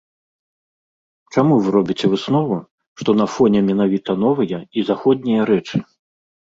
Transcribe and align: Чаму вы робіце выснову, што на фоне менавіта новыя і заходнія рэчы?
Чаму 1.35 1.59
вы 1.67 1.75
робіце 1.75 2.05
выснову, 2.13 2.57
што 3.03 3.09
на 3.21 3.25
фоне 3.35 3.59
менавіта 3.71 4.11
новыя 4.27 4.57
і 4.77 4.89
заходнія 4.91 5.41
рэчы? 5.55 5.77